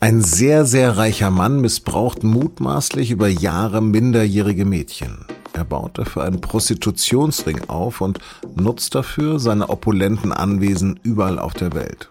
Ein 0.00 0.22
sehr, 0.22 0.64
sehr 0.64 0.96
reicher 0.96 1.32
Mann 1.32 1.60
missbraucht 1.60 2.22
mutmaßlich 2.22 3.10
über 3.10 3.26
Jahre 3.26 3.82
minderjährige 3.82 4.64
Mädchen. 4.64 5.24
Er 5.52 5.64
baut 5.64 5.98
dafür 5.98 6.22
einen 6.22 6.40
Prostitutionsring 6.40 7.68
auf 7.68 8.00
und 8.00 8.20
nutzt 8.54 8.94
dafür 8.94 9.40
seine 9.40 9.68
opulenten 9.70 10.32
Anwesen 10.32 11.00
überall 11.02 11.40
auf 11.40 11.54
der 11.54 11.74
Welt. 11.74 12.10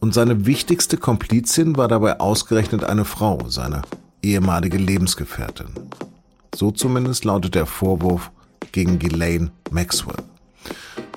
Und 0.00 0.14
seine 0.14 0.46
wichtigste 0.46 0.96
Komplizin 0.96 1.76
war 1.76 1.88
dabei 1.88 2.20
ausgerechnet 2.20 2.84
eine 2.84 3.04
Frau, 3.04 3.38
seine 3.48 3.82
ehemalige 4.22 4.78
Lebensgefährtin. 4.78 5.68
So 6.54 6.70
zumindest 6.70 7.26
lautet 7.26 7.54
der 7.54 7.66
Vorwurf 7.66 8.30
gegen 8.72 8.98
Ghislaine 8.98 9.50
Maxwell. 9.70 10.24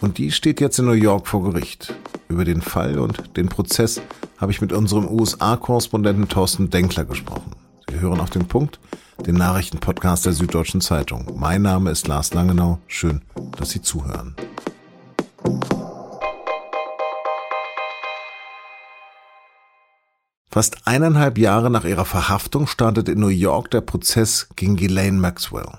Und 0.01 0.17
die 0.17 0.31
steht 0.31 0.59
jetzt 0.59 0.79
in 0.79 0.85
New 0.85 0.91
York 0.91 1.27
vor 1.27 1.43
Gericht. 1.43 1.93
Über 2.27 2.43
den 2.43 2.61
Fall 2.61 2.99
und 2.99 3.37
den 3.37 3.47
Prozess 3.47 4.01
habe 4.41 4.51
ich 4.51 4.59
mit 4.59 4.73
unserem 4.73 5.07
USA-Korrespondenten 5.07 6.27
Thorsten 6.27 6.71
Denkler 6.71 7.05
gesprochen. 7.05 7.51
Sie 7.87 7.99
hören 7.99 8.19
auf 8.19 8.31
den 8.31 8.47
Punkt, 8.47 8.79
den 9.25 9.35
Nachrichtenpodcast 9.35 10.25
der 10.25 10.33
Süddeutschen 10.33 10.81
Zeitung. 10.81 11.27
Mein 11.35 11.61
Name 11.61 11.91
ist 11.91 12.07
Lars 12.07 12.33
Langenau. 12.33 12.79
Schön, 12.87 13.21
dass 13.57 13.69
Sie 13.69 13.83
zuhören. 13.83 14.35
Fast 20.49 20.87
eineinhalb 20.87 21.37
Jahre 21.37 21.69
nach 21.69 21.85
ihrer 21.85 22.05
Verhaftung 22.05 22.65
startet 22.65 23.09
in 23.09 23.19
New 23.19 23.27
York 23.27 23.69
der 23.69 23.81
Prozess 23.81 24.49
gegen 24.55 24.75
Ghislaine 24.75 25.19
Maxwell. 25.19 25.69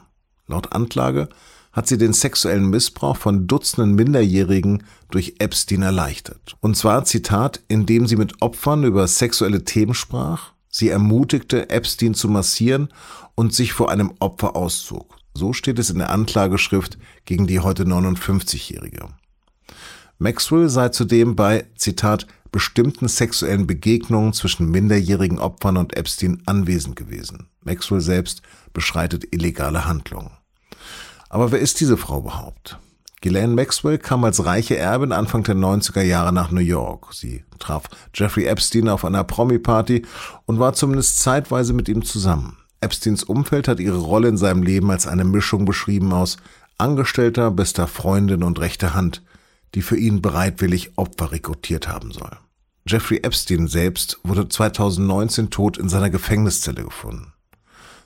Laut 0.46 0.72
Anklage 0.72 1.28
hat 1.72 1.86
sie 1.86 1.98
den 1.98 2.12
sexuellen 2.12 2.68
Missbrauch 2.68 3.16
von 3.16 3.46
Dutzenden 3.46 3.94
Minderjährigen 3.94 4.84
durch 5.10 5.34
Epstein 5.38 5.82
erleichtert. 5.82 6.56
Und 6.60 6.76
zwar, 6.76 7.04
Zitat, 7.04 7.60
indem 7.68 8.06
sie 8.06 8.16
mit 8.16 8.40
Opfern 8.42 8.84
über 8.84 9.08
sexuelle 9.08 9.64
Themen 9.64 9.94
sprach, 9.94 10.52
sie 10.68 10.90
ermutigte, 10.90 11.70
Epstein 11.70 12.14
zu 12.14 12.28
massieren 12.28 12.88
und 13.34 13.54
sich 13.54 13.72
vor 13.72 13.90
einem 13.90 14.12
Opfer 14.20 14.54
auszog. 14.54 15.16
So 15.34 15.52
steht 15.52 15.78
es 15.78 15.90
in 15.90 15.98
der 15.98 16.10
Anklageschrift 16.10 16.98
gegen 17.24 17.46
die 17.46 17.60
heute 17.60 17.84
59-Jährige. 17.84 19.08
Maxwell 20.18 20.68
sei 20.68 20.90
zudem 20.90 21.36
bei, 21.36 21.66
Zitat, 21.74 22.26
bestimmten 22.52 23.08
sexuellen 23.08 23.66
Begegnungen 23.66 24.34
zwischen 24.34 24.70
minderjährigen 24.70 25.38
Opfern 25.38 25.78
und 25.78 25.96
Epstein 25.96 26.42
anwesend 26.44 26.96
gewesen. 26.96 27.48
Maxwell 27.64 28.02
selbst 28.02 28.42
beschreitet 28.74 29.24
illegale 29.30 29.86
Handlungen. 29.86 30.30
Aber 31.32 31.50
wer 31.50 31.60
ist 31.60 31.80
diese 31.80 31.96
Frau 31.96 32.18
überhaupt? 32.18 32.78
Ghislaine 33.22 33.54
Maxwell 33.54 33.96
kam 33.96 34.22
als 34.24 34.44
reiche 34.44 34.76
Erbin 34.76 35.12
Anfang 35.12 35.42
der 35.44 35.54
90er 35.54 36.02
Jahre 36.02 36.30
nach 36.30 36.50
New 36.50 36.60
York. 36.60 37.14
Sie 37.14 37.42
traf 37.58 37.84
Jeffrey 38.12 38.44
Epstein 38.44 38.86
auf 38.86 39.02
einer 39.02 39.24
Promi-Party 39.24 40.04
und 40.44 40.58
war 40.58 40.74
zumindest 40.74 41.20
zeitweise 41.20 41.72
mit 41.72 41.88
ihm 41.88 42.04
zusammen. 42.04 42.58
Epsteins 42.82 43.24
Umfeld 43.24 43.66
hat 43.66 43.80
ihre 43.80 43.96
Rolle 43.96 44.28
in 44.28 44.36
seinem 44.36 44.62
Leben 44.62 44.90
als 44.90 45.06
eine 45.06 45.24
Mischung 45.24 45.64
beschrieben 45.64 46.12
aus 46.12 46.36
Angestellter, 46.76 47.50
bester 47.50 47.86
Freundin 47.86 48.42
und 48.42 48.60
rechter 48.60 48.92
Hand, 48.92 49.22
die 49.74 49.80
für 49.80 49.96
ihn 49.96 50.20
bereitwillig 50.20 50.98
Opfer 50.98 51.32
rekrutiert 51.32 51.88
haben 51.88 52.12
soll. 52.12 52.36
Jeffrey 52.86 53.20
Epstein 53.22 53.68
selbst 53.68 54.20
wurde 54.22 54.50
2019 54.50 55.48
tot 55.48 55.78
in 55.78 55.88
seiner 55.88 56.10
Gefängniszelle 56.10 56.84
gefunden. 56.84 57.32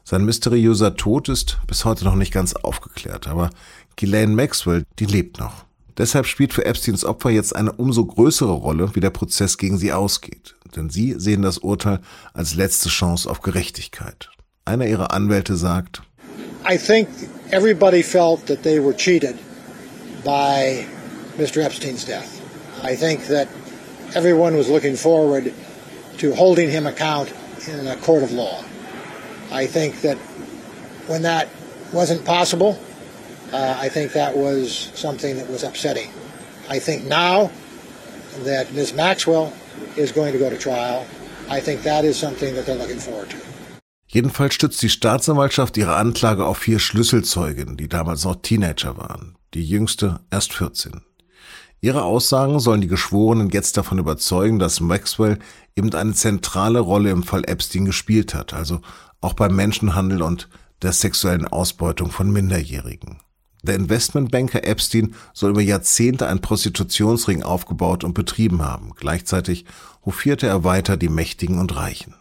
Sein 0.08 0.24
mysteriöser 0.24 0.94
Tod 0.94 1.28
ist 1.28 1.58
bis 1.66 1.84
heute 1.84 2.04
noch 2.04 2.14
nicht 2.14 2.32
ganz 2.32 2.54
aufgeklärt, 2.54 3.26
aber 3.26 3.50
Ghislaine 3.96 4.36
Maxwell, 4.36 4.84
die 5.00 5.04
lebt 5.04 5.40
noch. 5.40 5.64
Deshalb 5.98 6.26
spielt 6.26 6.52
für 6.52 6.64
Epsteins 6.64 7.04
Opfer 7.04 7.30
jetzt 7.30 7.56
eine 7.56 7.72
umso 7.72 8.06
größere 8.06 8.52
Rolle, 8.52 8.94
wie 8.94 9.00
der 9.00 9.10
Prozess 9.10 9.58
gegen 9.58 9.78
sie 9.78 9.92
ausgeht. 9.92 10.54
Denn 10.76 10.90
sie 10.90 11.16
sehen 11.18 11.42
das 11.42 11.58
Urteil 11.58 11.98
als 12.34 12.54
letzte 12.54 12.88
Chance 12.88 13.28
auf 13.28 13.40
Gerechtigkeit. 13.40 14.30
Einer 14.64 14.86
ihrer 14.86 15.12
Anwälte 15.12 15.56
sagt, 15.56 16.02
I 16.70 16.78
think 16.78 17.08
everybody 17.50 18.04
felt 18.04 18.46
that 18.46 18.62
they 18.62 18.78
were 18.78 18.94
cheated 18.94 19.34
by 20.22 20.86
Mr. 21.36 21.64
Epstein's 21.64 22.04
death. 22.04 22.40
I 22.84 22.94
think 22.94 23.26
that 23.26 23.48
everyone 24.14 24.56
was 24.56 24.68
looking 24.68 24.94
forward 24.94 25.50
to 26.20 26.32
holding 26.36 26.70
him 26.70 26.86
account 26.86 27.30
in 27.66 27.88
a 27.88 27.96
court 27.96 28.22
of 28.22 28.30
law. 28.30 28.62
I 29.50 29.66
think 29.66 30.00
that 30.02 30.16
when 31.06 31.22
that 31.22 31.48
wasn't 31.92 32.24
possible, 32.24 32.78
uh, 33.52 33.76
I 33.78 33.88
think 33.88 34.12
that 34.12 34.36
was 34.36 34.90
something 34.94 35.36
that 35.36 35.48
was 35.48 35.62
upsetting. 35.62 36.10
I 36.68 36.78
think 36.78 37.04
now 37.04 37.50
that 38.44 38.72
Ms. 38.72 38.92
Maxwell 38.94 39.52
is 39.96 40.12
going 40.12 40.32
to 40.32 40.38
go 40.38 40.50
to 40.50 40.58
trial, 40.58 41.06
I 41.48 41.60
think 41.60 41.82
that 41.82 42.04
is 42.04 42.18
something 42.18 42.54
that 42.54 42.66
they're 42.66 42.78
looking 42.78 42.98
forward 42.98 43.30
to. 43.30 43.36
Jedenfalls 44.08 44.54
stützt 44.54 44.82
die 44.82 44.88
Staatsanwaltschaft 44.88 45.76
ihre 45.76 45.96
Anklage 45.96 46.46
auf 46.46 46.58
vier 46.58 46.78
Schlüsselzeugen, 46.78 47.76
die 47.76 47.88
damals 47.88 48.24
noch 48.24 48.36
Teenager 48.36 48.96
waren. 48.96 49.36
Die 49.54 49.64
jüngste 49.64 50.20
erst 50.30 50.52
14. 50.54 51.02
Ihre 51.80 52.04
Aussagen 52.04 52.58
sollen 52.58 52.80
die 52.80 52.88
Geschworenen 52.88 53.50
jetzt 53.50 53.76
davon 53.76 53.98
überzeugen, 53.98 54.58
dass 54.58 54.80
Maxwell 54.80 55.38
eben 55.76 55.92
eine 55.92 56.14
zentrale 56.14 56.80
Rolle 56.80 57.10
im 57.10 57.22
Fall 57.22 57.44
Epstein 57.46 57.84
gespielt 57.84 58.34
hat, 58.34 58.54
also 58.54 58.80
auch 59.20 59.34
beim 59.34 59.56
Menschenhandel 59.56 60.22
und 60.22 60.48
der 60.82 60.92
sexuellen 60.92 61.46
Ausbeutung 61.46 62.10
von 62.10 62.32
Minderjährigen. 62.32 63.18
Der 63.62 63.74
Investmentbanker 63.74 64.64
Epstein 64.64 65.14
soll 65.32 65.50
über 65.50 65.62
Jahrzehnte 65.62 66.28
einen 66.28 66.40
Prostitutionsring 66.40 67.42
aufgebaut 67.42 68.04
und 68.04 68.14
betrieben 68.14 68.62
haben. 68.62 68.92
Gleichzeitig 68.94 69.64
hofierte 70.04 70.46
er 70.46 70.62
weiter 70.62 70.96
die 70.96 71.08
Mächtigen 71.08 71.58
und 71.58 71.74
Reichen. 71.74 72.14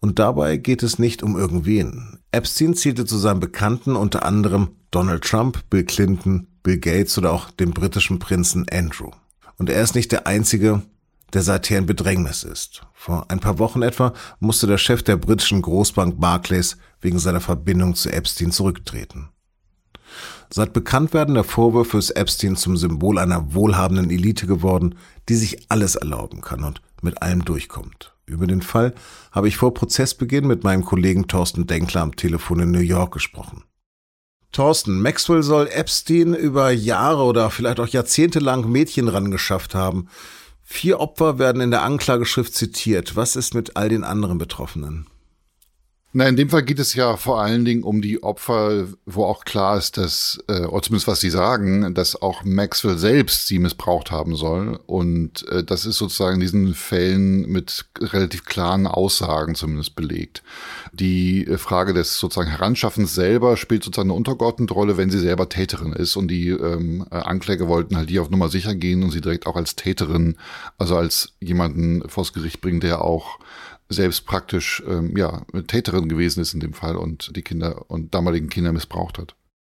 Und 0.00 0.18
dabei 0.18 0.56
geht 0.56 0.82
es 0.82 0.98
nicht 0.98 1.22
um 1.22 1.36
irgendwen. 1.36 2.18
Epstein 2.32 2.74
zielte 2.74 3.04
zu 3.04 3.18
seinen 3.18 3.40
Bekannten 3.40 3.96
unter 3.96 4.24
anderem 4.24 4.70
Donald 4.90 5.24
Trump, 5.24 5.68
Bill 5.70 5.84
Clinton, 5.84 6.46
Bill 6.62 6.78
Gates 6.78 7.18
oder 7.18 7.32
auch 7.32 7.50
den 7.50 7.70
britischen 7.70 8.18
Prinzen 8.18 8.66
Andrew. 8.70 9.10
Und 9.56 9.70
er 9.70 9.82
ist 9.82 9.94
nicht 9.94 10.12
der 10.12 10.26
einzige, 10.26 10.82
der 11.32 11.42
seither 11.42 11.78
in 11.78 11.86
Bedrängnis 11.86 12.42
ist. 12.42 12.82
Vor 12.94 13.26
ein 13.28 13.40
paar 13.40 13.58
Wochen 13.58 13.82
etwa 13.82 14.12
musste 14.40 14.66
der 14.66 14.78
Chef 14.78 15.02
der 15.02 15.16
britischen 15.16 15.62
Großbank 15.62 16.20
Barclays 16.20 16.76
wegen 17.00 17.18
seiner 17.18 17.40
Verbindung 17.40 17.94
zu 17.94 18.10
Epstein 18.10 18.52
zurücktreten. 18.52 19.28
Seit 20.50 20.72
Bekanntwerden 20.72 21.34
der 21.34 21.44
Vorwürfe 21.44 21.98
ist 21.98 22.10
Epstein 22.10 22.56
zum 22.56 22.76
Symbol 22.76 23.18
einer 23.18 23.52
wohlhabenden 23.52 24.10
Elite 24.10 24.46
geworden, 24.46 24.94
die 25.28 25.36
sich 25.36 25.70
alles 25.70 25.94
erlauben 25.94 26.40
kann 26.40 26.64
und 26.64 26.80
mit 27.02 27.20
allem 27.20 27.44
durchkommt. 27.44 28.14
Über 28.24 28.46
den 28.46 28.62
Fall 28.62 28.94
habe 29.30 29.48
ich 29.48 29.56
vor 29.56 29.74
Prozessbeginn 29.74 30.46
mit 30.46 30.64
meinem 30.64 30.84
Kollegen 30.84 31.28
Thorsten 31.28 31.66
Denkler 31.66 32.02
am 32.02 32.16
Telefon 32.16 32.60
in 32.60 32.70
New 32.70 32.78
York 32.80 33.12
gesprochen. 33.12 33.64
Thorsten, 34.52 35.02
Maxwell 35.02 35.42
soll 35.42 35.68
Epstein 35.68 36.34
über 36.34 36.70
Jahre 36.70 37.22
oder 37.22 37.50
vielleicht 37.50 37.80
auch 37.80 37.88
Jahrzehnte 37.88 38.38
lang 38.38 38.70
Mädchen 38.70 39.08
rangeschafft 39.08 39.74
haben. 39.74 40.08
Vier 40.70 41.00
Opfer 41.00 41.38
werden 41.38 41.62
in 41.62 41.70
der 41.70 41.82
Anklageschrift 41.82 42.54
zitiert. 42.54 43.16
Was 43.16 43.36
ist 43.36 43.54
mit 43.54 43.78
all 43.78 43.88
den 43.88 44.04
anderen 44.04 44.36
Betroffenen? 44.36 45.06
Na, 46.14 46.26
in 46.26 46.36
dem 46.36 46.48
Fall 46.48 46.62
geht 46.62 46.78
es 46.78 46.94
ja 46.94 47.18
vor 47.18 47.38
allen 47.42 47.66
Dingen 47.66 47.82
um 47.82 48.00
die 48.00 48.22
Opfer, 48.22 48.86
wo 49.04 49.24
auch 49.24 49.44
klar 49.44 49.76
ist, 49.76 49.98
dass, 49.98 50.42
äh, 50.48 50.62
oder 50.62 50.80
zumindest 50.80 51.06
was 51.06 51.20
sie 51.20 51.28
sagen, 51.28 51.92
dass 51.92 52.20
auch 52.22 52.44
Maxwell 52.44 52.96
selbst 52.96 53.46
sie 53.46 53.58
missbraucht 53.58 54.10
haben 54.10 54.34
soll. 54.34 54.80
Und 54.86 55.46
äh, 55.48 55.62
das 55.62 55.84
ist 55.84 55.98
sozusagen 55.98 56.36
in 56.36 56.40
diesen 56.40 56.74
Fällen 56.74 57.46
mit 57.50 57.90
relativ 58.00 58.46
klaren 58.46 58.86
Aussagen 58.86 59.54
zumindest 59.54 59.96
belegt. 59.96 60.42
Die 60.94 61.46
äh, 61.46 61.58
Frage 61.58 61.92
des 61.92 62.18
sozusagen 62.18 62.50
Heranschaffens 62.50 63.14
selber 63.14 63.58
spielt 63.58 63.84
sozusagen 63.84 64.08
eine 64.08 64.16
untergeordnete 64.16 64.72
Rolle, 64.72 64.96
wenn 64.96 65.10
sie 65.10 65.18
selber 65.18 65.50
Täterin 65.50 65.92
ist. 65.92 66.16
Und 66.16 66.28
die 66.28 66.48
ähm, 66.48 67.06
äh, 67.10 67.16
Ankläger 67.16 67.68
wollten 67.68 67.98
halt 67.98 68.08
hier 68.08 68.22
auf 68.22 68.30
Nummer 68.30 68.48
sicher 68.48 68.74
gehen 68.74 69.02
und 69.02 69.10
sie 69.10 69.20
direkt 69.20 69.46
auch 69.46 69.56
als 69.56 69.76
Täterin, 69.76 70.38
also 70.78 70.96
als 70.96 71.34
jemanden 71.38 72.08
vors 72.08 72.32
Gericht 72.32 72.62
bringen, 72.62 72.80
der 72.80 73.02
auch 73.02 73.38
selbst 73.88 74.26
praktisch 74.26 74.82
ähm, 74.86 75.16
ja 75.16 75.42
Täterin 75.66 76.08
gewesen 76.08 76.40
ist 76.40 76.54
in 76.54 76.60
dem 76.60 76.74
Fall 76.74 76.96
und 76.96 77.34
die 77.36 77.42
Kinder 77.42 77.90
und 77.90 78.14
damaligen 78.14 78.48
Kinder 78.48 78.72
missbraucht 78.72 79.18
hat. 79.18 79.34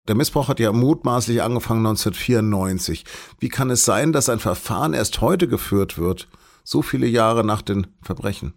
Der 0.09 0.15
Missbrauch 0.15 0.49
hat 0.49 0.59
ja 0.59 0.73
mutmaßlich 0.73 1.43
angefangen 1.43 1.87
1994. 1.87 3.05
Wie 3.39 3.51
kann 3.51 3.69
es 3.69 3.85
sein, 3.85 4.13
dass 4.13 4.31
ein 4.31 4.39
Verfahren 4.39 4.95
erst 4.95 5.21
heute 5.21 5.49
geführt 5.49 5.99
wird, 5.99 6.29
so 6.65 6.81
viele 6.81 7.07
Jahre 7.07 7.45
nach 7.45 7.61
den 7.61 7.87
Verbrechen? 8.01 8.55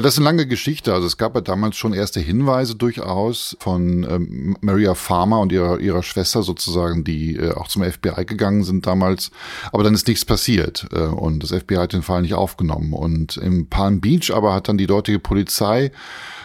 Das 0.00 0.14
ist 0.14 0.18
eine 0.20 0.24
lange 0.24 0.46
Geschichte. 0.46 0.94
Also 0.94 1.06
es 1.06 1.18
gab 1.18 1.34
ja 1.34 1.42
damals 1.42 1.76
schon 1.76 1.92
erste 1.92 2.18
Hinweise 2.18 2.74
durchaus 2.74 3.58
von 3.60 4.04
ähm, 4.04 4.56
Maria 4.62 4.94
Farmer 4.94 5.40
und 5.40 5.52
ihrer, 5.52 5.80
ihrer 5.80 6.02
Schwester 6.02 6.42
sozusagen, 6.42 7.04
die 7.04 7.36
äh, 7.36 7.52
auch 7.52 7.68
zum 7.68 7.84
FBI 7.84 8.24
gegangen 8.24 8.64
sind 8.64 8.86
damals. 8.86 9.30
Aber 9.70 9.84
dann 9.84 9.92
ist 9.92 10.08
nichts 10.08 10.24
passiert 10.24 10.88
äh, 10.92 11.00
und 11.00 11.42
das 11.42 11.50
FBI 11.50 11.74
hat 11.76 11.92
den 11.92 12.00
Fall 12.00 12.22
nicht 12.22 12.32
aufgenommen. 12.32 12.94
Und 12.94 13.36
im 13.36 13.66
Palm 13.66 14.00
Beach 14.00 14.32
aber 14.34 14.54
hat 14.54 14.68
dann 14.68 14.78
die 14.78 14.86
dortige 14.86 15.18
Polizei 15.18 15.92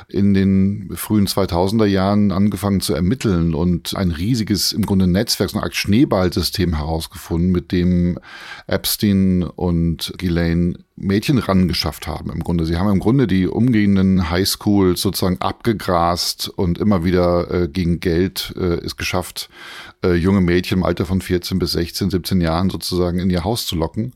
in 0.09 0.33
den 0.33 0.89
frühen 0.95 1.27
2000er 1.27 1.85
Jahren 1.85 2.31
angefangen 2.31 2.79
zu 2.79 2.93
ermitteln 2.93 3.53
und 3.53 3.95
ein 3.97 4.11
riesiges, 4.11 4.71
im 4.71 4.85
Grunde 4.85 5.05
Netzwerk, 5.05 5.49
so 5.49 5.57
eine 5.57 5.65
Art 5.65 5.75
Schneeballsystem 5.75 6.75
herausgefunden, 6.75 7.51
mit 7.51 7.73
dem 7.73 8.17
Epstein 8.67 9.43
und 9.43 10.13
Ghislaine 10.17 10.79
Mädchen 10.95 11.37
rangeschafft 11.37 12.07
haben 12.07 12.31
im 12.31 12.39
Grunde. 12.39 12.65
Sie 12.65 12.77
haben 12.77 12.89
im 12.89 12.99
Grunde 12.99 13.27
die 13.27 13.47
umgehenden 13.47 14.29
Highschools 14.29 15.01
sozusagen 15.01 15.41
abgegrast 15.41 16.49
und 16.49 16.77
immer 16.77 17.03
wieder 17.03 17.51
äh, 17.51 17.67
gegen 17.67 17.99
Geld 17.99 18.53
äh, 18.57 18.79
es 18.83 18.95
geschafft, 18.95 19.49
äh, 20.03 20.13
junge 20.13 20.41
Mädchen 20.41 20.79
im 20.79 20.83
Alter 20.83 21.05
von 21.05 21.21
14 21.21 21.59
bis 21.59 21.73
16, 21.73 22.09
17 22.09 22.41
Jahren 22.41 22.69
sozusagen 22.69 23.19
in 23.19 23.29
ihr 23.29 23.43
Haus 23.43 23.65
zu 23.67 23.75
locken 23.75 24.13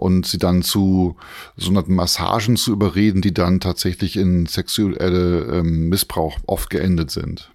und 0.00 0.26
sie 0.26 0.38
dann 0.38 0.62
zu 0.62 1.16
sogenannten 1.56 1.94
Massagen 1.94 2.56
zu 2.56 2.72
überreden, 2.72 3.20
die 3.20 3.34
dann 3.34 3.60
tatsächlich 3.60 4.16
in 4.16 4.46
sexuelle 4.46 5.58
ähm, 5.58 5.88
Missbrauch 5.88 6.38
oft 6.46 6.70
geendet 6.70 7.10
sind. 7.10 7.50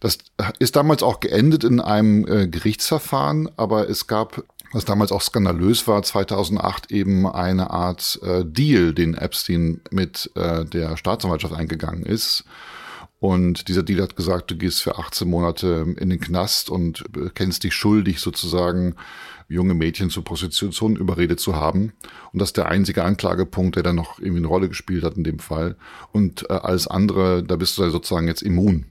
Das 0.00 0.18
ist 0.58 0.76
damals 0.76 1.02
auch 1.02 1.20
geendet 1.20 1.64
in 1.64 1.80
einem 1.80 2.26
äh, 2.26 2.48
Gerichtsverfahren, 2.48 3.50
aber 3.56 3.88
es 3.88 4.06
gab 4.06 4.44
was 4.72 4.84
damals 4.84 5.10
auch 5.10 5.20
skandalös 5.22 5.88
war, 5.88 6.02
2008 6.02 6.92
eben 6.92 7.26
eine 7.26 7.70
Art 7.70 8.20
äh, 8.22 8.44
Deal, 8.44 8.94
den 8.94 9.14
Epstein 9.14 9.80
mit 9.90 10.30
äh, 10.36 10.64
der 10.64 10.96
Staatsanwaltschaft 10.96 11.54
eingegangen 11.54 12.04
ist. 12.04 12.44
Und 13.20 13.68
dieser 13.68 13.82
Deal 13.82 14.00
hat 14.00 14.16
gesagt, 14.16 14.50
du 14.50 14.56
gehst 14.56 14.82
für 14.82 14.98
18 14.98 15.28
Monate 15.28 15.94
in 15.98 16.08
den 16.08 16.20
Knast 16.20 16.70
und 16.70 17.04
kennst 17.34 17.62
dich 17.64 17.74
schuldig 17.74 18.18
sozusagen, 18.18 18.96
junge 19.46 19.74
Mädchen 19.74 20.10
zur 20.10 20.24
Prostitution 20.24 20.96
überredet 20.96 21.38
zu 21.38 21.54
haben. 21.56 21.92
Und 22.32 22.40
das 22.40 22.50
ist 22.50 22.56
der 22.56 22.68
einzige 22.68 23.04
Anklagepunkt, 23.04 23.76
der 23.76 23.82
dann 23.82 23.96
noch 23.96 24.18
irgendwie 24.18 24.38
eine 24.38 24.46
Rolle 24.46 24.68
gespielt 24.68 25.04
hat 25.04 25.16
in 25.16 25.24
dem 25.24 25.40
Fall. 25.40 25.76
Und 26.12 26.48
äh, 26.48 26.54
alles 26.54 26.86
andere, 26.86 27.42
da 27.42 27.56
bist 27.56 27.76
du 27.76 27.90
sozusagen 27.90 28.28
jetzt 28.28 28.42
immun. 28.42 28.86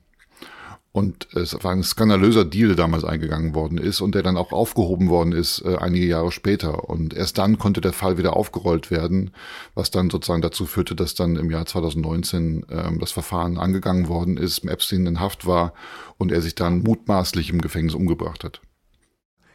Und 0.91 1.27
es 1.35 1.55
war 1.63 1.71
ein 1.71 1.83
skandalöser 1.83 2.45
Deal, 2.45 2.69
der 2.69 2.75
damals 2.75 3.03
eingegangen 3.03 3.53
worden 3.53 3.77
ist 3.77 4.01
und 4.01 4.15
der 4.15 4.23
dann 4.23 4.37
auch 4.37 4.51
aufgehoben 4.51 5.09
worden 5.09 5.33
ist 5.33 5.63
äh, 5.63 5.77
einige 5.77 6.07
Jahre 6.07 6.31
später. 6.31 6.89
Und 6.89 7.13
erst 7.13 7.37
dann 7.37 7.59
konnte 7.59 7.79
der 7.79 7.93
Fall 7.93 8.17
wieder 8.17 8.35
aufgerollt 8.35 8.89
werden, 8.89 9.31
was 9.75 9.91
dann 9.91 10.09
sozusagen 10.09 10.41
dazu 10.41 10.65
führte, 10.65 10.95
dass 10.95 11.13
dann 11.13 11.35
im 11.35 11.51
Jahr 11.51 11.67
2019 11.67 12.65
ähm, 12.71 12.99
das 12.99 13.11
Verfahren 13.11 13.59
angegangen 13.59 14.07
worden 14.07 14.37
ist, 14.37 14.65
Epstein 14.65 15.05
in 15.05 15.19
Haft 15.19 15.45
war 15.45 15.73
und 16.17 16.31
er 16.31 16.41
sich 16.41 16.55
dann 16.55 16.81
mutmaßlich 16.81 17.51
im 17.51 17.61
Gefängnis 17.61 17.93
umgebracht 17.93 18.43
hat. 18.43 18.59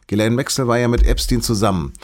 Ghislaine 0.06 0.36
Maxwell 0.36 0.68
war 0.68 0.78
ja 0.78 0.86
mit 0.86 1.04
Epstein 1.04 1.42
zusammen. 1.42 1.94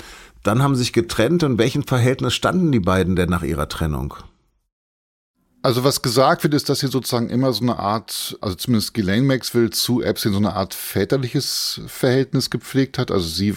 Dann 0.42 0.62
haben 0.62 0.74
sie 0.74 0.80
sich 0.82 0.92
getrennt. 0.92 1.42
In 1.44 1.58
welchem 1.58 1.84
Verhältnis 1.84 2.34
standen 2.34 2.72
die 2.72 2.80
beiden 2.80 3.14
denn 3.14 3.28
nach 3.28 3.42
ihrer 3.42 3.68
Trennung? 3.68 4.14
Also 5.62 5.84
was 5.84 6.00
gesagt 6.00 6.42
wird, 6.42 6.54
ist, 6.54 6.70
dass 6.70 6.80
sie 6.80 6.86
sozusagen 6.86 7.28
immer 7.28 7.52
so 7.52 7.62
eine 7.62 7.78
Art, 7.78 8.38
also 8.40 8.56
zumindest 8.56 8.94
Ghislaine 8.94 9.26
Maxwell 9.26 9.68
zu 9.68 10.00
Epstein 10.00 10.32
so 10.32 10.38
eine 10.38 10.54
Art 10.54 10.72
väterliches 10.72 11.82
Verhältnis 11.86 12.48
gepflegt 12.48 12.96
hat. 12.96 13.10
Also 13.10 13.28
sie, 13.28 13.54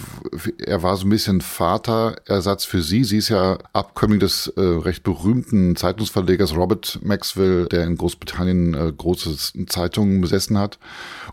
er 0.57 0.83
war 0.83 0.97
so 0.97 1.07
ein 1.07 1.09
bisschen 1.09 1.39
Vaterersatz 1.39 2.65
für 2.65 2.81
sie. 2.81 3.05
Sie 3.05 3.19
ist 3.19 3.29
ja 3.29 3.57
Abkömmling 3.71 4.19
des 4.19 4.47
äh, 4.47 4.59
recht 4.59 5.03
berühmten 5.03 5.77
Zeitungsverlegers 5.77 6.57
Robert 6.57 6.99
Maxwell, 7.03 7.67
der 7.67 7.85
in 7.85 7.95
Großbritannien 7.95 8.73
äh, 8.73 8.91
große 8.91 9.37
Zeitungen 9.67 10.19
besessen 10.19 10.57
hat 10.57 10.79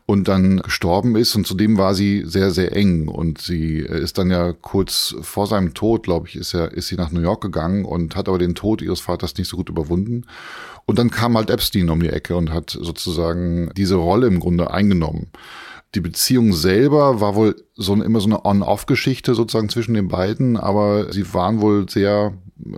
und 0.06 0.28
dann 0.28 0.58
gestorben 0.58 1.16
ist. 1.16 1.34
Und 1.34 1.48
zudem 1.48 1.78
war 1.78 1.96
sie 1.96 2.22
sehr, 2.24 2.52
sehr 2.52 2.76
eng. 2.76 3.08
Und 3.08 3.40
sie 3.40 3.78
ist 3.78 4.18
dann 4.18 4.30
ja 4.30 4.52
kurz 4.52 5.16
vor 5.20 5.48
seinem 5.48 5.74
Tod, 5.74 6.04
glaube 6.04 6.28
ich, 6.28 6.36
ist, 6.36 6.54
er, 6.54 6.70
ist 6.70 6.86
sie 6.86 6.96
nach 6.96 7.10
New 7.10 7.22
York 7.22 7.40
gegangen 7.40 7.84
und 7.84 8.14
hat 8.14 8.28
aber 8.28 8.38
den 8.38 8.54
Tod 8.54 8.82
ihres 8.82 9.00
Vaters 9.00 9.36
nicht 9.36 9.48
so 9.48 9.56
gut 9.56 9.68
überwunden. 9.68 10.26
Und 10.90 10.98
dann 10.98 11.12
kam 11.12 11.36
halt 11.36 11.50
Epstein 11.50 11.88
um 11.88 12.00
die 12.00 12.08
Ecke 12.08 12.34
und 12.34 12.52
hat 12.52 12.70
sozusagen 12.70 13.70
diese 13.76 13.94
Rolle 13.94 14.26
im 14.26 14.40
Grunde 14.40 14.72
eingenommen. 14.72 15.28
Die 15.94 16.00
Beziehung 16.00 16.52
selber 16.52 17.20
war 17.20 17.36
wohl 17.36 17.54
so 17.76 17.94
immer 17.94 18.18
so 18.18 18.26
eine 18.26 18.44
On-Off-Geschichte 18.44 19.36
sozusagen 19.36 19.68
zwischen 19.68 19.94
den 19.94 20.08
beiden, 20.08 20.56
aber 20.56 21.12
sie 21.12 21.32
waren 21.32 21.60
wohl 21.60 21.88
sehr 21.88 22.32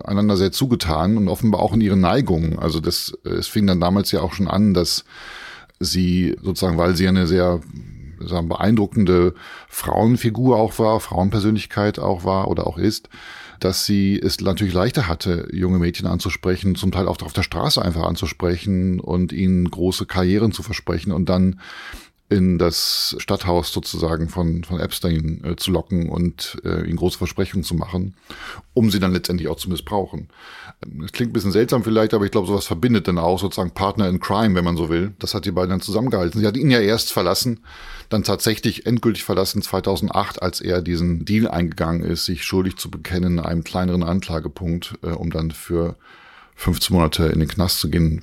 einander 0.05 0.37
sehr 0.37 0.53
zugetan 0.53 1.17
und 1.17 1.29
offenbar 1.29 1.63
auch 1.63 1.73
in 1.73 1.81
ihren 1.81 2.03
Neigungen. 2.03 2.59
Also 2.59 2.81
das, 2.81 3.15
es 3.25 3.47
fing 3.47 3.67
dann 3.67 3.81
damals 3.81 4.13
ja 4.13 4.21
auch 4.21 4.35
schon 4.35 4.47
an, 4.47 4.75
dass 4.75 5.07
sie 5.81 6.37
sozusagen, 6.43 6.77
weil 6.77 6.95
sie 6.95 7.09
eine 7.09 7.27
sehr 7.27 7.61
sagen, 8.21 8.51
beeindruckende 8.51 9.33
Frauenfigur 9.71 10.59
auch 10.59 10.79
war, 10.79 11.01
Frauenpersönlichkeit 11.01 11.99
auch 11.99 12.25
war 12.25 12.49
oder 12.49 12.67
auch 12.67 12.77
ist, 12.77 13.09
dass 13.65 13.87
sie 13.87 14.19
es 14.19 14.41
natürlich 14.41 14.75
leichter 14.75 15.07
hatte, 15.07 15.49
junge 15.53 15.79
Mädchen 15.79 16.07
anzusprechen, 16.07 16.75
zum 16.75 16.91
Teil 16.91 17.07
auch 17.07 17.23
auf 17.23 17.33
der 17.33 17.45
Straße 17.45 17.81
einfach 17.81 18.03
anzusprechen 18.03 18.99
und 18.99 19.33
ihnen 19.33 19.71
große 19.71 20.07
Karrieren 20.07 20.51
zu 20.51 20.65
versprechen 20.65 21.13
und 21.13 21.29
dann 21.29 21.61
in 22.29 22.59
das 22.59 23.15
Stadthaus 23.19 23.73
sozusagen 23.73 24.29
von, 24.29 24.65
von 24.65 24.81
Epstein 24.81 25.43
äh, 25.45 25.57
zu 25.57 25.71
locken 25.71 26.09
und 26.09 26.61
äh, 26.65 26.83
ihnen 26.87 26.97
große 26.97 27.19
Versprechungen 27.19 27.63
zu 27.63 27.75
machen, 27.75 28.15
um 28.73 28.91
sie 28.91 29.01
dann 29.01 29.13
letztendlich 29.13 29.49
auch 29.49 29.57
zu 29.57 29.69
missbrauchen. 29.69 30.29
Das 30.81 31.13
klingt 31.13 31.31
ein 31.31 31.35
bisschen 31.35 31.53
seltsam 31.53 31.85
vielleicht, 31.85 32.15
aber 32.15 32.25
ich 32.25 32.31
glaube, 32.31 32.47
sowas 32.47 32.67
verbindet 32.67 33.07
dann 33.07 33.19
auch 33.19 33.39
sozusagen 33.39 33.73
Partner 33.73 34.09
in 34.09 34.19
Crime, 34.19 34.55
wenn 34.55 34.65
man 34.65 34.79
so 34.79 34.89
will. 34.89 35.13
Das 35.19 35.35
hat 35.35 35.45
die 35.45 35.53
beiden 35.53 35.71
dann 35.71 35.83
zusammengehalten. 35.83 36.41
Sie 36.41 36.47
hat 36.47 36.57
ihn 36.57 36.71
ja 36.71 36.81
erst 36.81 37.13
verlassen, 37.13 37.61
dann 38.13 38.25
tatsächlich 38.25 38.87
endgültig 38.87 39.25
verlassen 39.25 39.63
2008, 39.63 40.43
als 40.43 40.61
er 40.61 40.83
diesen 40.83 41.25
Deal 41.25 41.49
eingegangen 41.49 42.03
ist, 42.03 42.25
sich 42.25 42.45
schuldig 42.45 42.77
zu 42.77 42.91
bekennen, 42.91 43.41
einem 43.41 43.65
kleineren 43.65 44.03
Anklagepunkt, 44.03 44.95
äh, 45.03 45.09
um 45.09 45.31
dann 45.31 45.51
für 45.51 45.97
15 46.57 46.95
Monate 46.95 47.27
in 47.27 47.41
den 47.41 47.49
Knast 47.49 47.81
zu 47.81 47.91
gehen. 47.91 48.23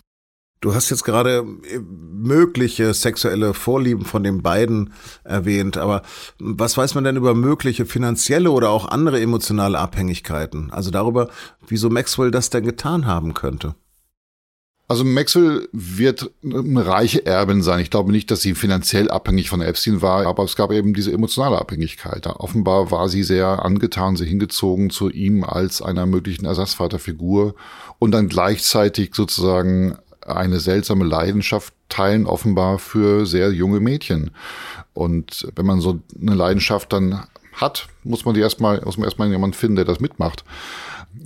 Du 0.61 0.75
hast 0.75 0.89
jetzt 0.89 1.03
gerade 1.03 1.45
äh, 1.71 1.79
mögliche 1.79 2.93
sexuelle 2.93 3.53
Vorlieben 3.53 4.05
von 4.05 4.23
den 4.23 4.41
beiden 4.41 4.93
erwähnt, 5.23 5.77
aber 5.77 6.01
was 6.37 6.77
weiß 6.77 6.95
man 6.95 7.05
denn 7.05 7.15
über 7.15 7.33
mögliche 7.33 7.85
finanzielle 7.85 8.51
oder 8.51 8.69
auch 8.69 8.87
andere 8.87 9.21
emotionale 9.21 9.79
Abhängigkeiten? 9.79 10.71
Also 10.71 10.91
darüber, 10.91 11.29
wieso 11.67 11.89
Maxwell 11.89 12.31
das 12.31 12.49
denn 12.49 12.65
getan 12.65 13.05
haben 13.05 13.33
könnte? 13.33 13.75
Also 14.89 15.05
Maxwell 15.05 15.69
wird 15.71 16.31
eine 16.43 16.83
reiche 16.83 17.23
Erbin 17.23 17.61
sein. 17.61 17.79
Ich 17.79 17.91
glaube 17.91 18.11
nicht, 18.11 18.31
dass 18.31 18.41
sie 18.41 18.55
finanziell 18.55 19.11
abhängig 19.11 19.47
von 19.47 19.61
Epstein 19.61 20.01
war, 20.01 20.25
aber 20.25 20.43
es 20.43 20.55
gab 20.55 20.71
eben 20.71 20.95
diese 20.95 21.13
emotionale 21.13 21.59
Abhängigkeit. 21.59 22.25
Offenbar 22.25 22.89
war 22.89 23.07
sie 23.07 23.21
sehr 23.21 23.63
angetan, 23.63 24.15
sehr 24.15 24.25
hingezogen 24.25 24.89
zu 24.89 25.11
ihm 25.11 25.43
als 25.43 25.83
einer 25.83 26.07
möglichen 26.07 26.45
Ersatzvaterfigur 26.45 27.53
und 27.99 28.09
dann 28.09 28.29
gleichzeitig 28.29 29.11
sozusagen 29.13 29.95
eine 30.25 30.59
seltsame 30.59 31.05
Leidenschaft 31.05 31.71
teilen, 31.87 32.25
offenbar 32.25 32.79
für 32.79 33.27
sehr 33.27 33.51
junge 33.51 33.81
Mädchen. 33.81 34.31
Und 34.95 35.47
wenn 35.55 35.67
man 35.67 35.81
so 35.81 35.99
eine 36.19 36.33
Leidenschaft 36.33 36.91
dann 36.93 37.27
hat, 37.53 37.89
muss 38.03 38.25
man 38.25 38.33
die 38.33 38.41
erstmal, 38.41 38.81
muss 38.81 38.97
man 38.97 39.05
erstmal 39.05 39.29
jemanden 39.29 39.53
finden, 39.53 39.75
der 39.75 39.85
das 39.85 39.99
mitmacht. 39.99 40.43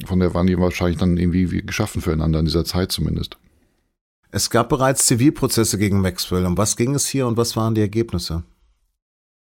Von 0.05 0.19
der 0.19 0.33
waren 0.33 0.47
die 0.47 0.59
wahrscheinlich 0.59 0.97
dann 0.97 1.15
irgendwie 1.15 1.61
geschaffen 1.61 2.01
füreinander 2.01 2.39
in 2.39 2.45
dieser 2.45 2.65
Zeit 2.65 2.91
zumindest. 2.91 3.37
Es 4.35 4.49
gab 4.49 4.69
bereits 4.69 5.05
Zivilprozesse 5.05 5.77
gegen 5.77 6.01
Maxwell. 6.01 6.47
Um 6.47 6.57
was 6.57 6.75
ging 6.75 6.95
es 6.95 7.05
hier 7.05 7.27
und 7.27 7.37
was 7.37 7.55
waren 7.55 7.75
die 7.75 7.81
Ergebnisse? 7.81 8.41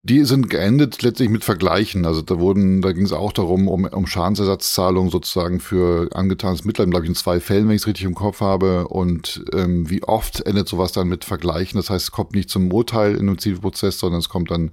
Die 0.01 0.25
sind 0.25 0.49
geendet 0.49 1.03
letztlich 1.03 1.29
mit 1.29 1.43
Vergleichen. 1.43 2.07
Also 2.07 2.23
da 2.23 2.39
wurden, 2.39 2.81
da 2.81 2.91
ging 2.91 3.05
es 3.05 3.11
auch 3.11 3.31
darum, 3.31 3.67
um, 3.67 3.85
um 3.85 4.07
Schadensersatzzahlungen 4.07 5.11
sozusagen 5.11 5.59
für 5.59 6.09
angetanes 6.15 6.65
Mitleid, 6.65 6.89
glaube 6.89 7.05
ich, 7.05 7.09
in 7.09 7.15
zwei 7.15 7.39
Fällen, 7.39 7.67
wenn 7.67 7.75
ich 7.75 7.83
es 7.83 7.87
richtig 7.87 8.05
im 8.05 8.15
Kopf 8.15 8.41
habe. 8.41 8.87
Und 8.87 9.45
ähm, 9.53 9.87
wie 9.91 10.01
oft 10.01 10.41
endet 10.41 10.67
sowas 10.67 10.91
dann 10.91 11.07
mit 11.07 11.23
Vergleichen? 11.23 11.77
Das 11.77 11.91
heißt, 11.91 12.05
es 12.05 12.11
kommt 12.11 12.33
nicht 12.33 12.49
zum 12.49 12.73
Urteil 12.73 13.13
in 13.13 13.29
einem 13.29 13.37
Zivilprozess, 13.37 13.99
sondern 13.99 14.21
es 14.21 14.29
kommt 14.29 14.49
dann 14.49 14.71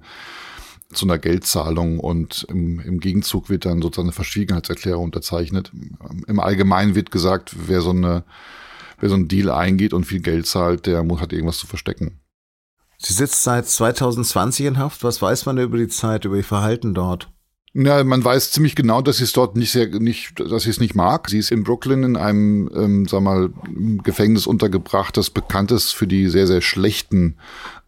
zu 0.93 1.05
einer 1.05 1.19
Geldzahlung 1.19 1.99
und 1.99 2.47
im, 2.49 2.79
im 2.79 2.99
Gegenzug 2.99 3.51
wird 3.51 3.65
dann 3.65 3.83
sozusagen 3.83 4.07
eine 4.07 4.13
Verschwiegenheitserklärung 4.13 5.03
unterzeichnet. 5.03 5.71
Im 6.25 6.39
Allgemeinen 6.39 6.95
wird 6.95 7.11
gesagt, 7.11 7.55
wer 7.67 7.81
so 7.81 7.91
eine, 7.91 8.23
wer 8.99 9.09
so 9.09 9.15
einen 9.15 9.27
Deal 9.27 9.49
eingeht 9.49 9.93
und 9.93 10.05
viel 10.05 10.21
Geld 10.21 10.47
zahlt, 10.47 10.85
der 10.85 11.03
muss 11.03 11.21
hat 11.21 11.33
irgendwas 11.33 11.57
zu 11.57 11.67
verstecken. 11.67 12.19
Sie 12.97 13.13
sitzt 13.13 13.43
seit 13.43 13.67
2020 13.67 14.65
in 14.65 14.77
Haft. 14.77 15.03
Was 15.03 15.21
weiß 15.21 15.45
man 15.45 15.57
über 15.59 15.77
die 15.77 15.87
Zeit, 15.87 16.25
über 16.25 16.35
ihr 16.35 16.43
Verhalten 16.43 16.93
dort? 16.93 17.29
Ja, 17.79 18.03
man 18.03 18.25
weiß 18.25 18.51
ziemlich 18.51 18.75
genau, 18.75 19.03
dass 19.03 19.17
sie 19.17 19.25
es 19.25 19.33
dort 19.33 19.55
nicht 19.55 19.71
sehr, 19.71 19.87
nicht, 19.99 20.39
dass 20.39 20.63
sie 20.63 20.71
es 20.71 20.79
nicht 20.79 20.95
mag. 20.95 21.29
Sie 21.29 21.37
ist 21.37 21.51
in 21.51 21.63
Brooklyn 21.63 22.01
in 22.01 22.17
einem, 22.17 22.71
ähm, 22.73 23.07
sag 23.07 23.21
mal, 23.21 23.51
Gefängnis 24.03 24.47
untergebracht, 24.47 25.15
das 25.15 25.29
bekannt 25.29 25.71
ist 25.71 25.91
für 25.91 26.07
die 26.07 26.27
sehr, 26.27 26.47
sehr 26.47 26.61
schlechten 26.61 27.37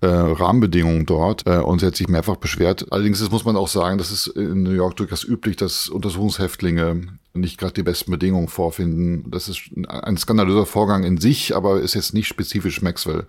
äh, 0.02 0.06
Rahmenbedingungen 0.06 1.08
dort. 1.08 1.48
Äh, 1.48 1.58
und 1.62 1.80
sie 1.80 1.88
hat 1.88 1.96
sich 1.96 2.08
mehrfach 2.08 2.36
beschwert. 2.36 2.86
Allerdings 2.92 3.20
ist, 3.20 3.32
muss 3.32 3.46
man 3.46 3.58
auch 3.58 3.68
sagen, 3.68 3.98
das 3.98 4.12
ist 4.12 4.28
in 4.28 4.62
New 4.62 4.74
York 4.74 4.96
durchaus 4.98 5.24
üblich, 5.24 5.56
dass 5.56 5.90
Untersuchungshäftlinge 5.90 7.08
nicht 7.40 7.58
gerade 7.58 7.74
die 7.74 7.84
besten 7.84 8.12
Bedingungen 8.12 8.48
vorfinden. 8.48 9.30
Das 9.32 9.50
ist 9.50 9.70
ein 9.88 10.18
skandalöser 10.18 10.66
Vorgang 10.66 11.04
in 11.04 11.18
sich, 11.18 11.56
aber 11.56 11.80
ist 11.82 11.96
jetzt 11.96 12.14
nicht 12.14 12.28
spezifisch 12.28 12.82
Maxwell. 12.82 13.26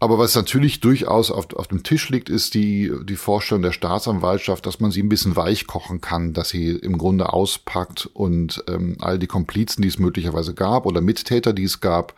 Aber 0.00 0.18
was 0.18 0.34
natürlich 0.36 0.80
durchaus 0.80 1.30
auf, 1.30 1.52
auf 1.54 1.66
dem 1.66 1.82
Tisch 1.82 2.08
liegt, 2.08 2.28
ist 2.28 2.54
die, 2.54 2.92
die 3.02 3.16
Vorstellung 3.16 3.62
der 3.62 3.72
Staatsanwaltschaft, 3.72 4.64
dass 4.64 4.78
man 4.78 4.90
sie 4.90 5.02
ein 5.02 5.08
bisschen 5.08 5.34
weich 5.34 5.66
kochen 5.66 6.00
kann, 6.00 6.32
dass 6.32 6.50
sie 6.50 6.70
im 6.70 6.98
Grunde 6.98 7.32
auspackt 7.32 8.08
und 8.12 8.62
ähm, 8.68 8.96
all 9.00 9.18
die 9.18 9.26
Komplizen, 9.26 9.82
die 9.82 9.88
es 9.88 9.98
möglicherweise 9.98 10.54
gab 10.54 10.86
oder 10.86 11.00
Mittäter, 11.00 11.52
die 11.52 11.64
es 11.64 11.80
gab, 11.80 12.14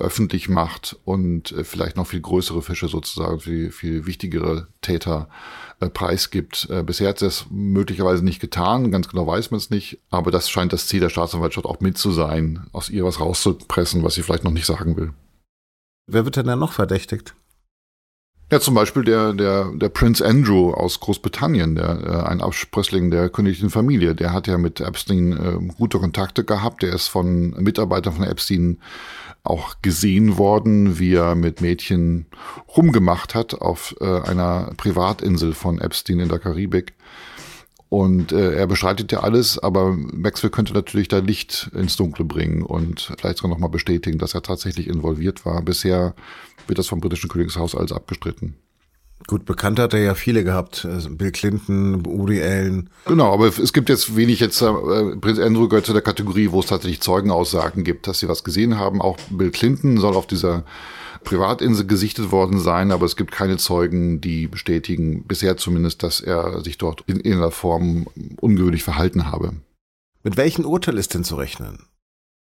öffentlich 0.00 0.48
macht 0.48 0.96
und 1.04 1.52
äh, 1.52 1.64
vielleicht 1.64 1.96
noch 1.96 2.06
viel 2.06 2.20
größere 2.20 2.62
Fische 2.62 2.88
sozusagen, 2.88 3.40
viel, 3.40 3.70
viel 3.70 4.06
wichtigere 4.06 4.68
Täter 4.80 5.28
äh, 5.80 5.88
preisgibt. 5.88 6.68
Äh, 6.70 6.82
bisher 6.82 7.08
hat 7.08 7.22
er 7.22 7.28
es 7.28 7.46
möglicherweise 7.50 8.24
nicht 8.24 8.40
getan, 8.40 8.90
ganz 8.90 9.08
genau 9.08 9.26
weiß 9.26 9.50
man 9.50 9.58
es 9.58 9.70
nicht, 9.70 9.98
aber 10.10 10.30
das 10.30 10.50
scheint 10.50 10.72
das 10.72 10.86
Ziel 10.86 11.00
der 11.00 11.10
Staatsanwaltschaft 11.10 11.66
auch 11.66 11.80
mit 11.80 11.98
zu 11.98 12.10
sein, 12.10 12.66
aus 12.72 12.90
ihr 12.90 13.04
was 13.04 13.20
rauszupressen, 13.20 14.02
was 14.02 14.14
sie 14.14 14.22
vielleicht 14.22 14.44
noch 14.44 14.52
nicht 14.52 14.66
sagen 14.66 14.96
will. 14.96 15.12
Wer 16.06 16.24
wird 16.24 16.36
denn 16.36 16.46
da 16.46 16.56
noch 16.56 16.72
verdächtigt? 16.72 17.34
Ja, 18.50 18.60
zum 18.60 18.74
Beispiel 18.74 19.04
der, 19.04 19.34
der, 19.34 19.70
der 19.74 19.90
Prince 19.90 20.24
Andrew 20.24 20.72
aus 20.72 21.00
Großbritannien, 21.00 21.74
der, 21.74 22.00
äh, 22.02 22.28
ein 22.28 22.40
Absprössling 22.40 23.10
der 23.10 23.28
königlichen 23.28 23.68
Familie, 23.68 24.14
der 24.14 24.32
hat 24.32 24.46
ja 24.46 24.56
mit 24.56 24.80
Epstein 24.80 25.32
äh, 25.32 25.74
gute 25.76 25.98
Kontakte 25.98 26.44
gehabt. 26.44 26.82
Der 26.82 26.94
ist 26.94 27.08
von 27.08 27.50
Mitarbeitern 27.50 28.14
von 28.14 28.24
Epstein 28.24 28.78
auch 29.44 29.76
gesehen 29.82 30.38
worden, 30.38 30.98
wie 30.98 31.14
er 31.14 31.34
mit 31.34 31.60
Mädchen 31.60 32.26
rumgemacht 32.74 33.34
hat 33.34 33.54
auf 33.54 33.94
äh, 34.00 34.20
einer 34.22 34.72
Privatinsel 34.78 35.52
von 35.52 35.78
Epstein 35.78 36.18
in 36.18 36.28
der 36.30 36.38
Karibik. 36.38 36.94
Und 37.90 38.32
äh, 38.32 38.54
er 38.54 38.66
bestreitet 38.66 39.12
ja 39.12 39.20
alles, 39.20 39.58
aber 39.58 39.92
Maxwell 39.96 40.50
könnte 40.50 40.74
natürlich 40.74 41.08
da 41.08 41.18
Licht 41.18 41.70
ins 41.74 41.96
Dunkle 41.96 42.24
bringen 42.24 42.62
und 42.62 43.12
vielleicht 43.18 43.38
sogar 43.38 43.50
nochmal 43.50 43.70
bestätigen, 43.70 44.18
dass 44.18 44.34
er 44.34 44.42
tatsächlich 44.42 44.88
involviert 44.88 45.46
war. 45.46 45.62
Bisher 45.62 46.14
wird 46.66 46.78
das 46.78 46.88
vom 46.88 47.00
britischen 47.00 47.30
Königshaus 47.30 47.74
als 47.74 47.92
abgestritten. 47.92 48.56
Gut, 49.26 49.46
bekannt 49.46 49.78
hat 49.78 49.94
er 49.94 50.00
ja 50.00 50.14
viele 50.14 50.44
gehabt. 50.44 50.84
Also 50.84 51.10
Bill 51.10 51.32
Clinton, 51.32 52.04
Woody 52.06 52.40
Allen. 52.42 52.90
Genau, 53.06 53.32
aber 53.32 53.46
es 53.46 53.72
gibt 53.72 53.88
jetzt 53.88 54.16
wenig 54.16 54.40
jetzt, 54.40 54.60
äh, 54.62 54.72
Prinz 55.20 55.38
Andrew 55.38 55.68
gehört 55.68 55.86
zu 55.86 55.92
der 55.92 56.02
Kategorie, 56.02 56.50
wo 56.52 56.60
es 56.60 56.66
tatsächlich 56.66 57.00
Zeugenaussagen 57.00 57.84
gibt, 57.84 58.06
dass 58.06 58.20
sie 58.20 58.28
was 58.28 58.44
gesehen 58.44 58.78
haben. 58.78 59.02
Auch 59.02 59.18
Bill 59.30 59.50
Clinton 59.50 59.98
soll 59.98 60.14
auf 60.14 60.26
dieser 60.26 60.64
Privatinsel 61.24 61.86
gesichtet 61.86 62.30
worden 62.30 62.58
sein, 62.58 62.90
aber 62.90 63.06
es 63.06 63.16
gibt 63.16 63.32
keine 63.32 63.56
Zeugen, 63.56 64.20
die 64.20 64.46
bestätigen, 64.46 65.24
bisher 65.24 65.56
zumindest, 65.56 66.02
dass 66.02 66.20
er 66.20 66.62
sich 66.62 66.78
dort 66.78 67.02
in 67.06 67.16
irgendeiner 67.16 67.50
Form 67.50 68.06
ungewöhnlich 68.40 68.82
verhalten 68.82 69.26
habe. 69.30 69.54
Mit 70.22 70.36
welchem 70.36 70.64
Urteil 70.64 70.98
ist 70.98 71.14
denn 71.14 71.24
zu 71.24 71.36
rechnen? 71.36 71.86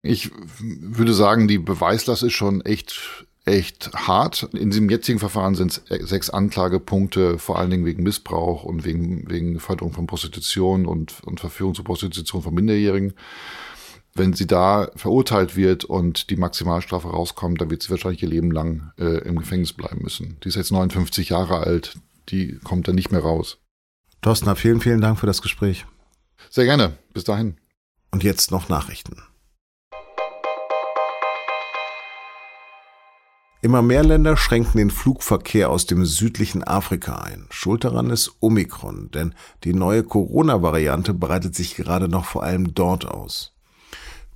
Ich 0.01 0.31
würde 0.59 1.13
sagen, 1.13 1.47
die 1.47 1.59
Beweislast 1.59 2.23
ist 2.23 2.33
schon 2.33 2.61
echt 2.61 3.25
echt 3.45 3.91
hart. 3.93 4.49
In 4.53 4.69
diesem 4.69 4.89
jetzigen 4.89 5.19
Verfahren 5.19 5.55
sind 5.55 5.81
es 5.89 6.09
sechs 6.09 6.29
Anklagepunkte, 6.29 7.37
vor 7.39 7.59
allen 7.59 7.71
Dingen 7.71 7.85
wegen 7.85 8.03
Missbrauch 8.03 8.63
und 8.63 8.85
wegen, 8.85 9.29
wegen 9.29 9.59
Förderung 9.59 9.91
von 9.91 10.07
Prostitution 10.07 10.85
und, 10.85 11.21
und 11.25 11.39
Verführung 11.39 11.75
zur 11.75 11.85
Prostitution 11.85 12.41
von 12.41 12.53
Minderjährigen. 12.53 13.13
Wenn 14.15 14.33
sie 14.33 14.45
da 14.45 14.91
verurteilt 14.95 15.55
wird 15.55 15.85
und 15.85 16.29
die 16.29 16.35
Maximalstrafe 16.35 17.07
rauskommt, 17.07 17.59
dann 17.59 17.71
wird 17.71 17.81
sie 17.81 17.89
wahrscheinlich 17.89 18.21
ihr 18.21 18.29
Leben 18.29 18.51
lang 18.51 18.91
äh, 18.99 19.23
im 19.27 19.39
Gefängnis 19.39 19.73
bleiben 19.73 20.03
müssen. 20.03 20.37
Die 20.43 20.49
ist 20.49 20.55
jetzt 20.55 20.71
59 20.71 21.29
Jahre 21.29 21.57
alt, 21.61 21.97
die 22.29 22.59
kommt 22.63 22.87
dann 22.87 22.95
nicht 22.95 23.11
mehr 23.11 23.21
raus. 23.21 23.57
Thorsten, 24.21 24.55
vielen, 24.55 24.81
vielen 24.81 25.01
Dank 25.01 25.19
für 25.19 25.25
das 25.25 25.41
Gespräch. 25.41 25.85
Sehr 26.51 26.65
gerne. 26.65 26.93
Bis 27.13 27.23
dahin. 27.23 27.57
Und 28.11 28.23
jetzt 28.23 28.51
noch 28.51 28.69
Nachrichten. 28.69 29.23
Immer 33.63 33.81
mehr 33.81 34.03
Länder 34.03 34.37
schränken 34.37 34.77
den 34.77 34.91
Flugverkehr 34.91 35.69
aus 35.69 35.85
dem 35.87 36.05
südlichen 36.05 36.63
Afrika 36.63 37.15
ein. 37.15 37.47
Schuld 37.49 37.85
daran 37.85 38.09
ist 38.09 38.35
Omikron, 38.41 39.09
denn 39.11 39.33
die 39.63 39.73
neue 39.73 40.03
Corona-Variante 40.03 41.13
breitet 41.13 41.55
sich 41.55 41.75
gerade 41.75 42.09
noch 42.09 42.25
vor 42.25 42.43
allem 42.43 42.75
dort 42.75 43.07
aus. 43.07 43.52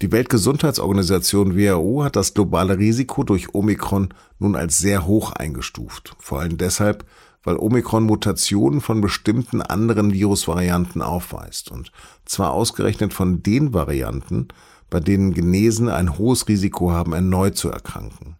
Die 0.04 0.12
Weltgesundheitsorganisation 0.12 1.58
WHO 1.58 2.04
hat 2.04 2.16
das 2.16 2.36
globale 2.36 2.77
Risiko 2.77 3.24
durch 3.24 3.56
Omikron 3.56 4.10
nun 4.38 4.56
als 4.56 4.77
sehr 4.77 5.08
hoch 5.08 5.32
eingestuft. 5.32 6.16
Vor 6.20 6.39
allem 6.39 6.58
deshalb, 6.58 7.04
weil 7.44 7.58
Omikron 7.58 8.04
Mutationen 8.04 8.80
von 8.80 9.01
bestimmten 9.01 9.60
anderen 9.63 10.13
Virusvarianten 10.13 11.01
aufweist. 11.01 11.72
Und 11.72 11.92
zwar 12.25 12.51
ausgerechnet 12.51 13.12
von 13.12 13.42
den 13.42 13.74
Varianten, 13.74 14.50
bei 14.92 15.00
denen 15.00 15.34
Genesen 15.34 15.89
ein 15.89 16.20
hohes 16.20 16.48
Risiko 16.48 16.92
haben, 16.92 17.13
erneut 17.13 17.58
zu 17.58 17.70
erkranken. 17.70 18.36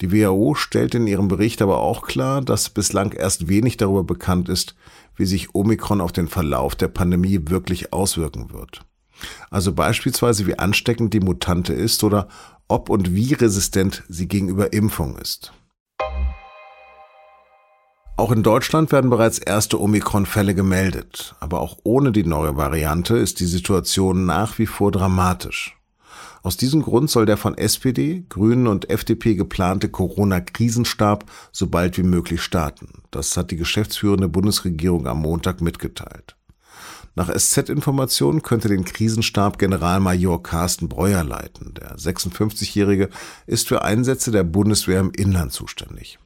Die 0.00 0.10
WHO 0.10 0.56
stellt 0.56 0.96
in 0.96 1.06
ihrem 1.06 1.28
Bericht 1.28 1.62
aber 1.62 1.78
auch 1.78 2.02
klar, 2.02 2.42
dass 2.42 2.70
bislang 2.70 3.12
erst 3.12 3.46
wenig 3.46 3.76
darüber 3.76 4.02
bekannt 4.02 4.48
ist, 4.48 4.74
wie 5.14 5.26
sich 5.26 5.54
Omikron 5.54 6.00
auf 6.00 6.10
den 6.10 6.26
Verlauf 6.26 6.74
der 6.74 6.88
Pandemie 6.88 7.38
wirklich 7.44 7.92
auswirken 7.92 8.52
wird. 8.52 8.84
Also 9.50 9.72
beispielsweise 9.72 10.46
wie 10.46 10.58
ansteckend 10.58 11.14
die 11.14 11.20
Mutante 11.20 11.72
ist 11.72 12.04
oder 12.04 12.28
ob 12.68 12.88
und 12.90 13.14
wie 13.14 13.34
resistent 13.34 14.02
sie 14.08 14.28
gegenüber 14.28 14.72
Impfung 14.72 15.16
ist. 15.18 15.52
Auch 18.18 18.32
in 18.32 18.42
Deutschland 18.42 18.92
werden 18.92 19.10
bereits 19.10 19.38
erste 19.38 19.80
Omikron-Fälle 19.80 20.54
gemeldet, 20.54 21.34
aber 21.38 21.60
auch 21.60 21.76
ohne 21.82 22.12
die 22.12 22.24
neue 22.24 22.56
Variante 22.56 23.16
ist 23.18 23.40
die 23.40 23.46
Situation 23.46 24.24
nach 24.24 24.58
wie 24.58 24.64
vor 24.64 24.90
dramatisch. 24.90 25.76
Aus 26.42 26.56
diesem 26.56 26.80
Grund 26.80 27.10
soll 27.10 27.26
der 27.26 27.36
von 27.36 27.58
SPD, 27.58 28.24
Grünen 28.28 28.68
und 28.68 28.88
FDP 28.88 29.34
geplante 29.34 29.88
Corona-Krisenstab 29.88 31.24
so 31.52 31.66
bald 31.66 31.98
wie 31.98 32.04
möglich 32.04 32.40
starten. 32.40 33.02
Das 33.10 33.36
hat 33.36 33.50
die 33.50 33.56
geschäftsführende 33.56 34.28
Bundesregierung 34.28 35.06
am 35.08 35.20
Montag 35.20 35.60
mitgeteilt. 35.60 36.36
Nach 37.16 37.34
SZ-Informationen 37.34 38.42
könnte 38.42 38.68
den 38.68 38.84
Krisenstab 38.84 39.58
Generalmajor 39.58 40.42
Carsten 40.42 40.88
Breuer 40.88 41.24
leiten. 41.24 41.72
Der 41.72 41.96
56-Jährige 41.96 43.08
ist 43.46 43.68
für 43.68 43.82
Einsätze 43.82 44.30
der 44.30 44.44
Bundeswehr 44.44 45.00
im 45.00 45.10
Inland 45.12 45.52
zuständig. 45.52 46.18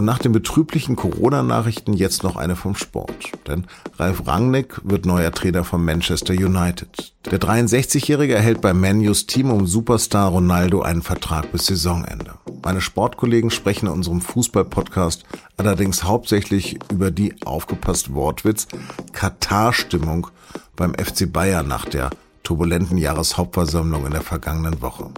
Und 0.00 0.06
nach 0.06 0.18
den 0.18 0.32
betrüblichen 0.32 0.96
Corona-Nachrichten 0.96 1.92
jetzt 1.92 2.22
noch 2.22 2.36
eine 2.36 2.56
vom 2.56 2.74
Sport. 2.74 3.32
Denn 3.46 3.66
Ralf 3.98 4.26
Rangnick 4.26 4.80
wird 4.82 5.04
neuer 5.04 5.30
Trainer 5.30 5.62
von 5.62 5.84
Manchester 5.84 6.32
United. 6.32 7.12
Der 7.30 7.38
63-Jährige 7.38 8.34
erhält 8.34 8.62
bei 8.62 8.72
Manus 8.72 9.26
Team 9.26 9.50
um 9.50 9.66
Superstar 9.66 10.30
Ronaldo 10.30 10.80
einen 10.80 11.02
Vertrag 11.02 11.52
bis 11.52 11.66
Saisonende. 11.66 12.32
Meine 12.62 12.80
Sportkollegen 12.80 13.50
sprechen 13.50 13.88
in 13.88 13.92
unserem 13.92 14.22
Fußball-Podcast 14.22 15.26
allerdings 15.58 16.02
hauptsächlich 16.02 16.78
über 16.90 17.10
die, 17.10 17.34
aufgepasst 17.44 18.14
Wortwitz, 18.14 18.68
Katar-Stimmung 19.12 20.28
beim 20.76 20.94
FC 20.94 21.30
Bayern 21.30 21.68
nach 21.68 21.84
der 21.84 22.08
turbulenten 22.42 22.96
Jahreshauptversammlung 22.96 24.06
in 24.06 24.12
der 24.12 24.22
vergangenen 24.22 24.80
Woche. 24.80 25.10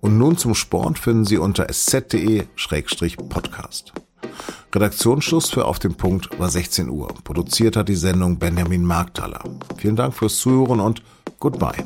Und 0.00 0.18
nun 0.18 0.36
zum 0.36 0.54
Sport 0.54 0.98
finden 0.98 1.24
Sie 1.24 1.38
unter 1.38 1.68
sz.de-podcast. 1.68 3.92
Redaktionsschluss 4.74 5.50
für 5.50 5.66
Auf 5.66 5.78
dem 5.78 5.94
Punkt 5.94 6.38
war 6.38 6.48
16 6.48 6.88
Uhr. 6.88 7.08
Produziert 7.24 7.76
hat 7.76 7.88
die 7.88 7.94
Sendung 7.94 8.38
Benjamin 8.38 8.84
Markthaler. 8.84 9.42
Vielen 9.76 9.96
Dank 9.96 10.14
fürs 10.14 10.38
Zuhören 10.38 10.80
und 10.80 11.02
goodbye. 11.38 11.84